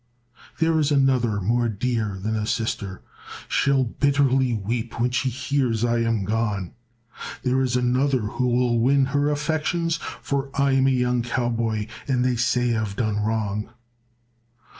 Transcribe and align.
"There 0.57 0.79
is 0.79 0.89
another 0.91 1.39
more 1.39 1.69
dear 1.69 2.17
than 2.19 2.35
a 2.35 2.47
sister, 2.47 3.03
She'll 3.47 3.83
bitterly 3.83 4.51
weep 4.51 4.99
when 4.99 5.11
she 5.11 5.29
hears 5.29 5.85
I 5.85 5.99
am 5.99 6.25
gone. 6.25 6.73
There 7.43 7.61
is 7.61 7.75
another 7.75 8.21
who 8.21 8.47
will 8.47 8.79
win 8.79 9.05
her 9.13 9.29
affections, 9.29 9.97
For 10.23 10.49
I'm 10.59 10.87
a 10.87 10.89
young 10.89 11.21
cowboy 11.21 11.85
and 12.07 12.25
they 12.25 12.35
say 12.35 12.75
I've 12.75 12.95
done 12.95 13.17
wrong. 13.17 13.69